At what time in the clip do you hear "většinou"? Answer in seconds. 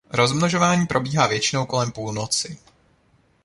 1.27-1.65